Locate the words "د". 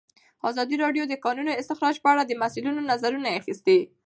1.07-1.09, 1.11-1.15, 2.25-2.31